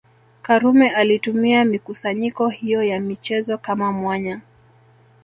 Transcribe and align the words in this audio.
Karume 0.41 0.89
alitumia 0.89 1.65
mikusanyiko 1.65 2.47
hiyo 2.49 2.83
ya 2.83 2.99
michezo 2.99 3.57
kama 3.57 3.91
mwanya 3.91 4.41